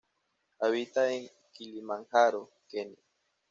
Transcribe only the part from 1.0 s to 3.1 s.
en Kilimanjaro, Kenia.